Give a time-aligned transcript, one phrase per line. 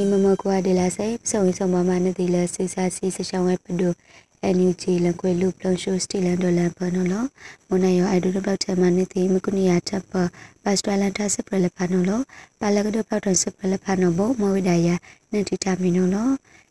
[0.00, 3.88] ဒီမမကွာဒီလာစိစုံစုံမမနတိလစိစာစီစချောင်းဝဲပဒု
[4.56, 7.14] NUG လကွေလူပလုံရှိုစတီလန်ဒေါ်လာပနော်လ
[7.68, 10.12] မနယောအိုင်ဒိုတော့ချမနတိမကုနီယာတပ်ပ
[10.62, 12.12] ပတ်စတလန်တာစပရလပနော်လ
[12.60, 14.94] ပါလကဒပောက်တစပရလပနော်ဘမဝိဒယာ
[15.32, 16.16] နတိတာမီနော်လ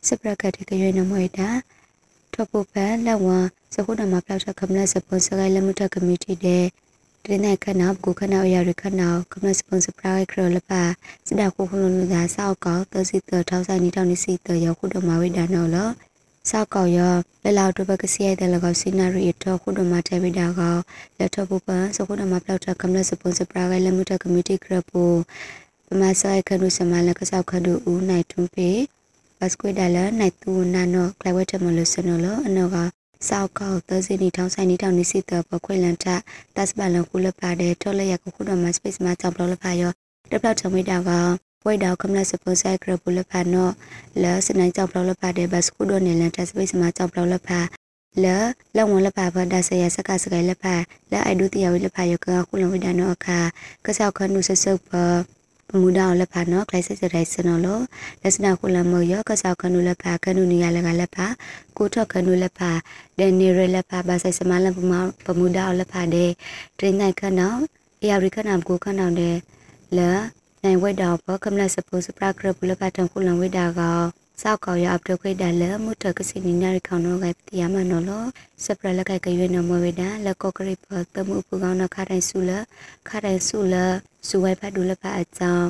[0.07, 1.49] စပရကတိကရွေနမွေတာ
[2.33, 3.27] ထောပပန်လဝ
[3.73, 6.65] စခုနမပလောက်ခမလစပွန်ဆာဂိုင်လမှုတကမတီတဲ့
[7.25, 10.81] တင်းတဲ့ခနာကိုခနာအရာရခနာကမစပွန်ဆာပရိုက်ခရလပါ
[11.27, 15.89] စဒခုခုလုံးလူသားစောက်ကောသစီတထောက်ဆိုင်နီတောင်းနီစီတရောက်ခုတော့မဝိဒါနော်လော
[16.49, 16.99] စောက်ကောရ
[17.43, 20.75] လဲလောက်တော့ကစီရတဲ့လောက်စီနာရီတော့ခုတော့မတဲဝိဒါကော
[21.17, 25.03] လက်တော့ပပစခုတော့မပလောက်တကမစပွန်ဆာပရိုက်လမှုတကမတီခရပူ
[25.87, 28.69] ပမာဆိုင်ခနုစမလကစောက်ခဒူဦးနိုင်ထွန်းပေ
[29.39, 32.77] ဘတ်စကွေဒါလာနိုင်တူနာနော်ကလဝတ်တမလို့စနော်လောအနော်က
[33.27, 36.15] စောက်ကောသစီနီထောင်းဆိုင်နီတောင်းနီစီတပခွေလန်တာ
[36.55, 39.91] တက်စပလန်ကူလပါတဲ့ထော်လရကခုတော့မစပိတ်မှာကြောက်လို့လပါရော
[40.31, 41.11] တပလောက်ချမွေးတာက
[41.65, 43.73] ဝိဒေါကမလစပွန်ဆိုင်ကရပူလပါနော်
[44.21, 47.59] လဲစနိုင်ကြောက်လို့လပါတဲ့ဘတ်စကူတော့နေလန်တက်စပိတ်မှာကြောက်လို့လပါ
[48.23, 48.35] လဲ
[48.75, 50.75] လောင်ဝလပါဖဒါဆရစကစကလပါ
[51.11, 53.39] လဲအိုက်ဒူတီယဝလပါယကခုလဝိဒနောအခါ
[53.85, 54.91] ကဆောက်ခနုဆဆုပ်ပ
[55.81, 57.83] မူဒါလည်းဖာနော်ကလိုက်စစ်စစ်တိုင်းစနော်လို့
[58.21, 61.27] လက်စနာခုလမရောကဆောက်ခနုလည်းဖာခနုနီရလည်းကလည်းဖာ
[61.77, 62.71] ကိုထော့ခနုလည်းဖာ
[63.19, 64.93] ဒန်နီရလည်းဖာဘာဆိုင်စမလပမ
[65.25, 66.29] ပမူဒါလည်းဖာတဲ့
[66.79, 67.57] ဒင်းနိုင်ခနော်
[68.01, 69.35] အရာရိခနာကိုခနော်တဲ့
[69.97, 70.11] လဲ
[70.63, 74.01] နိုင်ဝဲတော်ပကမလစပူစပရာကရပူလပတ်တံခုလဝဲတာကော
[74.41, 78.11] စောက်ကောရအပတခွေဒါလမုတကစီနီနာရခေါနောကပတိယမနောလ
[78.63, 80.85] စပရလကကရွေနမဝေဒလကောကရိပ
[81.15, 82.51] တမှုပူကောင်းနခတိုင်းစုလ
[83.07, 83.75] ခတိုင်းစုလ
[84.27, 85.69] စုဝိုက်ဖတ်ဒူလဖတ်အကြောင်း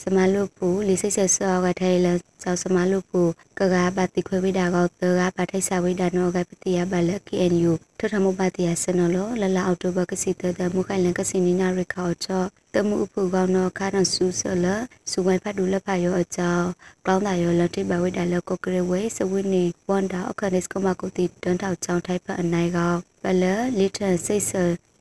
[0.00, 2.06] စမလုပူလီစိတ်ဆက်ဆောကထဲလ
[2.42, 3.22] စောစမလုပူ
[3.58, 12.44] ကကပါတိခွေဝိဒါကောတကပါထိုက်စာဝိဒါနောကပတိယဘလ KNU ထထမပတိယစနလောလလအောက်တိုဘာကစီတတမုခိုင်လန်ကစီနီနာရခေါချော
[12.74, 14.66] တမှုအဖူကောင်းနောခါနဆူဆလ
[15.10, 16.68] စုဝိုင်ဖတ်ဒူလဖတ်ရောအကြောင်း
[17.06, 23.44] ကောင်းတာရောလတိဘဝိဒါလကိုကရဝေစဝိနီဝန်တာအခနစ်ကမကုတိတန်ထောက်ချောင်းထိုက်ဖတ်အနိုင်ကောဘလ
[23.78, 24.52] လီထန်စိတ်ဆ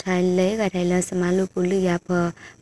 [0.04, 2.08] ထိုင်လဲကထိုင်လစမလူပူလိရဖ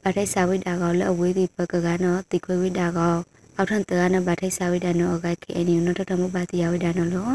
[0.01, 3.15] ဗထိုက်စာဝိဒါကောလအဝေးဒီပကကနောတိခွေဝိဒါကော
[3.55, 7.31] အောက်ထန်တရနဗထိုက်စာဝိဒါနောအကကေအနီနောတတမပါတိယဝိဒါနောလော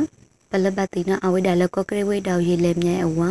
[0.50, 3.30] ပလဘတိနအဝိဒါလကောကရဝိဒါရေလေမြဲအဝံ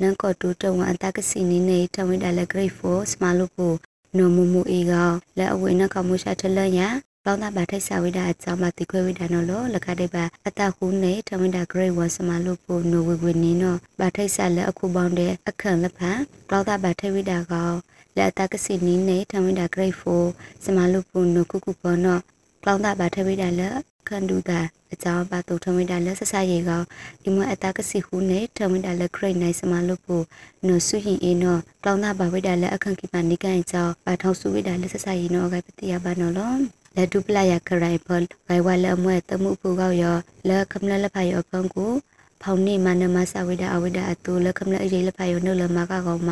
[0.00, 3.68] နန်ကောတူတဝအတကစီနီနေထဝိဒါလဂရိတ်4စမလူပူ
[4.16, 6.88] နိုမမူအေကောလက်အဝိနကမုရှာထလညာ
[7.26, 16.18] ပေါင်းသားပါထိုက်စာဝိဒါအကြောင်းမတိခွဲဝိဒါနော်လောလခတဲ့ပါအတခုနေထမင်တာ grade 1စမလို့ပိုနိုဝေဝေနေနော်ပါထိုက်စာလက်အခုပေါင်းတဲ့အခန့်လက်ဖန်
[16.50, 17.70] ပေါင်းသားပါထိုက်ဝိဒါကော
[18.16, 19.96] လက်အတကစီနီနေထမင်တာ grade
[20.28, 22.20] 4စမလို့ပိုနိုကုကုပေါ်နော်
[22.64, 23.74] ပေါင်းသားပါထိုက်ဝိဒါလက်
[24.08, 24.60] ခန္ဒူတာ
[24.92, 26.82] အကြောင်းပါတူထမင်တာလက်ဆဆရေကော
[27.22, 30.22] ဒီမအတကစီခုနေထမင်တာလက် grade 9စမလို့ပို
[30.66, 40.04] နိုဆုရင်အေနော်ပေါင်းသားပါဝိဒါလက်အခန့်ကိပါနိကန်အကြောင်းပါထောက်စုဝိဒါလက်ဆဆရေနော်ကပတိယပါနော်လော လက်ဒုပလာယခရိုင်ပလဂိုင်ဝလအမွဲတမှုပူကောက်ရ
[40.48, 41.92] လက်ခမလလဖာရပန်ကို
[42.42, 46.30] ဖောင်နေမနမဆဝိဒအဝိဒအတူလက်ခမလအေးလဖာရနုလမကကောမ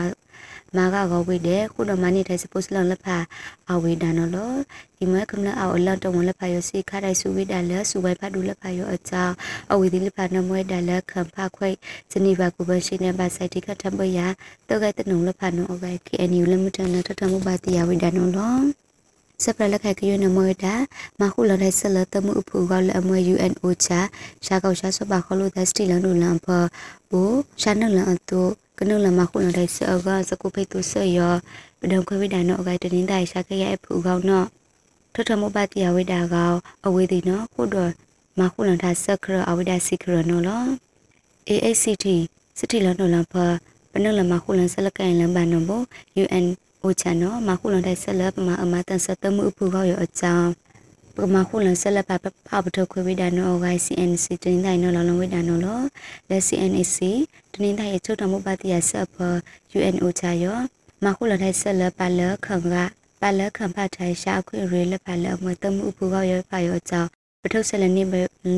[0.76, 3.16] မာကကောဝိတဲ့ခုနမနိတဲ့စပုစလလဖာ
[3.70, 4.52] အဝိဒနော်လော
[4.96, 9.22] ဒီမကမလအောအလတော်ဝလဖာရစီခရိုင်စုဝိဒလက်စုဝိုင်ဖတ်ဒူလဖာရအချာ
[9.72, 11.68] အဝိဒီလဖာနမွဲဒလက်ခံဖခွိ
[12.12, 14.18] စနိဘကုဘရှိနေပါဆိုင်တိကထပယ
[14.68, 18.87] တောကဲတနုလဖာနောအဝိ KNU လမတနထထမဘာတိယဝိဒနော်လော
[19.44, 20.74] စပရလက်ခိုက်ကရနမွေတာ
[21.20, 24.00] မခုလတဲ့ဆလတမှုအဖူကလည်းအမွေ UNO ချာ
[24.44, 26.46] ရှာကောက်ရှာစပါခလို့တဲ့စတီလန်တို့လန်ဖ
[27.10, 27.20] ဘူ
[27.62, 28.40] ရှာနလန်အတူ
[28.78, 31.18] ကနလမခုလတဲ့ဆောကစကုဖိတ်သူဆောရ
[31.80, 34.46] ပဒံခွေဝိဒါနောအကတတင်းတိုင်ရှာခရဲ့အဖူကောက်နော်
[35.14, 36.52] ထထမပတိယဝိဒါကော
[36.86, 37.92] အဝေးဒီနော်ခုတော့
[38.38, 40.62] မခုလန်တာစခရအဝိဒါစီခရနော်လော
[41.48, 42.06] AACT
[42.58, 43.34] စတီလန်တို့လန်ဖ
[43.92, 45.84] ပနလမခုလန်ဆလကန်လန်ဘာနော်
[46.22, 46.46] UN
[46.82, 50.50] အိုချန်နော်မခုလွန်တဲ့ဆက်လက်ပမာအမတန်ဆက်တမှုအဖူကောက်ရအကြောင်း
[51.16, 52.24] ပမာခုလွန်ဆက်လက်ပါပ
[52.64, 55.80] ပထခွေဝိဒါနော YCNC တင်းတိုင်းနော်လောလုံးဝိဒါနော်လော
[56.30, 56.98] လက် CNC
[57.52, 59.16] တင်းတိုင်းရဲ့ချုပ်တော်မှုပါတိယဆက်ဖ
[59.76, 60.58] UNO ချာရော
[61.04, 62.74] မခုလွန်တဲ့ဆက်လက်ပါလခံက
[63.20, 67.08] ပါလခံဖထိုင်ရှာခွေရေလက်ပါလအမတမှုအဖူကောက်ရပါရောအကြောင်း
[67.42, 68.02] ပထုဆလနိ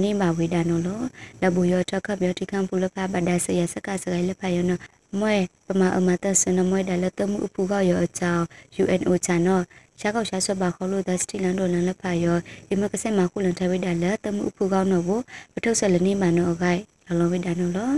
[0.03, 1.01] နိမဝိဒါနောလော
[1.43, 4.73] လဘူယောတခပ်ယောတိကံပူလပပဒါဆယစကစကလဖယောန
[5.19, 5.37] မွဲ
[5.67, 8.45] ပမာအမတဆနမွဲဒါလတမှုအဖူကရောအကြောင်း
[8.83, 9.61] UNO ချာနော
[10.01, 12.39] ရှားကောက်ရှားဆွတ်ပါခေါ်လို့ဒစတီလန်တို့လန်လဖယော
[12.73, 15.23] အမကစက်မှာခုလန်ထဝိဒါလတမှုအဖူကောင်းတော့ဘူး
[15.55, 17.93] ပထုဆလနိမနောဂိုင်လောလောဝိဒါနောလော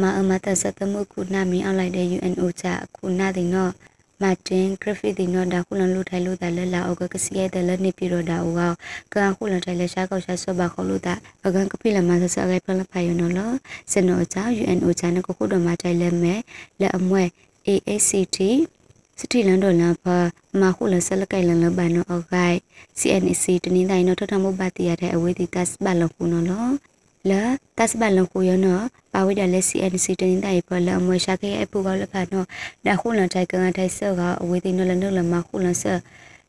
[0.00, 3.72] မအမတဆတမှုခုနာမင်းအောင်လိုက်တဲ့ UNO ချာခုနာတင်တော့
[4.22, 8.60] မာတင်ဂရဖီဒီနော်ဒါခုလန်လူထိုင်လို့ဒါလဲလာအောက်ကစီရဲတယ်လဲနေပြီးတော့ဒါဦးက
[9.12, 11.14] ကခုလန်ထိုင်လဲရှားကောက်ရှားဆွပါခေါ်လို့ဒါ
[11.46, 13.50] အကန်ကပိလမဆဆဂိုင်ဖလဖိုင်နော်လော
[13.92, 16.34] စနောချာ UNO ချာနကိုခုတော့မထိုင်လဲမဲ
[16.80, 17.22] လဲအမွဲ
[17.68, 18.38] AACT
[19.18, 20.18] စတီလန်ဒေါ်လာပါ
[20.60, 22.56] မခုလဆလကိုင်လန်လဘာနောအဂိုင်
[22.98, 26.72] CNC တနင်္လာရီနော်ထထမှုပါတီရတဲ့အဝေးတီတက်ဘလခုနော်
[27.30, 27.42] လောလာ
[27.78, 32.46] တက်ဘလခုရနော်ပါဝိဒလက် CNC တနင်္လာရီပေါ်လအမွေရှာခဲ့အပူကောလဖာနော်
[32.86, 35.84] ဒါခုလန်တိုင်ကန်ထိုင်ဆောကအဝေးတီနော်လနော်လမခုလဆ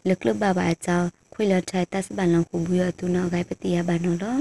[0.07, 1.01] လကလဘဘာအချော
[1.33, 4.37] ခွေလထိုင်တက်ဘလခုဘူးရသူနော်ဂိုင်ပတီရဘာနော်လော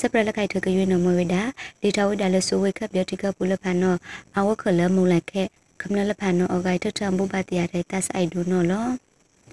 [0.00, 1.42] စပရလခိုင်ထကရွေးနမဝိဒါ
[1.82, 3.98] ဒေတာဝိဒါလဆိုဝိခပ်ပြတိကပူလဖာနော်
[4.36, 5.46] အဝခလမုံလိုက်ခဲ့
[5.80, 8.86] ခမနလဖာနော်အဂိုင်ထထမှုပါတီရတဲ့တက်အိုက်ဒူနော်လော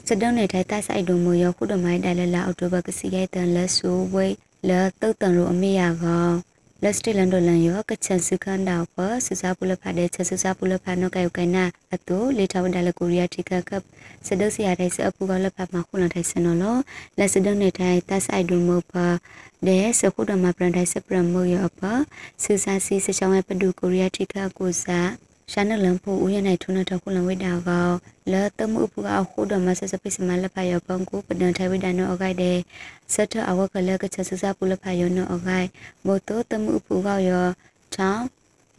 [0.08, 4.28] စဒုံနေတဲ့တက်ဆိုင်ဒူမူရခုဒမိုင်းတယ်လာအော်တိုဘကစီရဲ့တန်လက်ဆူဝိ
[4.70, 4.72] လ
[5.02, 6.36] တုတ်တန်ရောအမေရကောင်
[6.84, 13.84] လက်စတီလန်ဒိုလန်ရောကချန်စခန်တောက်ပစစားပူလဖာတဲ့ချက်စစားပူလဖာနော်ကဲကိုင်နာအတူလေထဝဒါလကိုရီးယားတီကကပ်
[14.28, 16.78] စဒုစီရတဲ့စအပူကလဖာမှာခုလန်ထိုင်စနော်လော
[17.18, 19.08] လက်စဒုံနေတဲ့တက်ဆိုင်ဒူမူပါ
[19.68, 21.82] တဲ့စခုဒမပရန်တိုင်းစပရမိုရပ
[22.44, 25.10] စစားစီစချောင်းရဲ့ပဒူကိုရီးယားတီကကိုစား
[25.52, 27.90] ရှာနလန်ဖို့ဦးရနိုင်ထုံထခုလဝိဒါကော
[28.32, 32.58] လဲတမှုပူအခုဒမဆစပိစမလဖယပန်ကိုပဒန်ထိုင်ဝိဒါနောအဂိုက်တဲ့
[33.14, 35.68] စထအဝကလကချက်စစပူလဖယနောအဂိုက်
[36.06, 37.48] မို့တော့တမှုပူကောရော
[37.96, 38.26] ချောင်း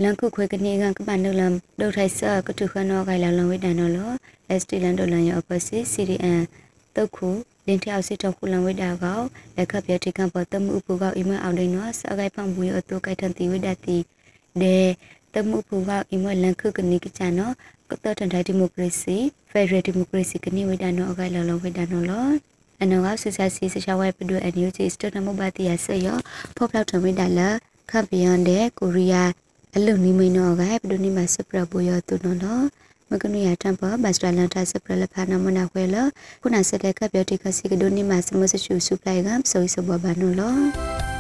[0.02, 4.10] လန်ခုခွေကနေကကပန်နလန်ဒုထိုင်ဆကတုခနောဂိုင်လလဝိဒါနောလော
[4.60, 6.40] ST လန်ဒလန်ယောပစီ CDN
[6.96, 7.28] တုတ်ခု
[7.66, 9.20] လင်းထောက်စစ်တော့ခုလံဝိဒါကော
[9.56, 13.96] လက်ခပ်ပြတိကပေါ်တမှုပူကောအီမအောင်ဒိနောစအဂိုက်ဖန်ဘူးယောတုကိုက်ထန်တီဝိဒါတီ
[14.60, 14.76] ဒေ
[15.34, 17.54] တမှုဖူကအီမလန်ခုကနိကချာနော်
[17.90, 19.16] ကတတန်တိုင်းဒီမိုကရေစီ
[19.50, 22.28] ဖက်ဒရယ်ဒီမိုကရေစီကနိဝိဒနောအကလောလောဝိဒနောလော
[22.82, 26.08] အနောကဆဆစီစချဝဲပဒွအန်ယူဂျီစတနမဘတိယဆေယ
[26.56, 27.48] ဖောပလောက်ထဝိဒလာ
[27.90, 29.30] ခပ်ပြန်တဲ့ကိုရီးယား
[29.76, 32.60] အလုံနီမီနောကပဒုနိမစပရဘူယောတုနောလော
[33.10, 35.96] မကနုရတံပဘတ်စတလန်တာစပရလဖာနမနာခွဲလ
[36.42, 41.11] ခုနစတဲ့ကပြောတိကစီကဒုနိမစမစချူစုပလိုက်ကဆိုစဘဘာနောလော